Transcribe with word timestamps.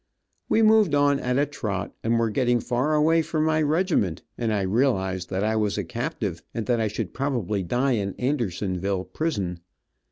We 0.49 0.63
moved 0.63 0.95
on 0.95 1.19
at 1.19 1.37
a 1.37 1.45
trot, 1.45 1.93
and 2.03 2.17
were 2.17 2.31
getting 2.31 2.59
far 2.59 2.95
away 2.95 3.21
from 3.21 3.45
my 3.45 3.61
regiment, 3.61 4.23
and 4.35 4.51
I 4.51 4.63
realized 4.63 5.29
that 5.29 5.43
I 5.43 5.55
was 5.55 5.77
a 5.77 5.83
captive, 5.83 6.41
and 6.55 6.65
that 6.65 6.79
I 6.81 6.87
should 6.87 7.13
probably 7.13 7.61
die 7.61 7.91
in 7.91 8.15
Andersonville 8.15 9.03
prison. 9.03 9.59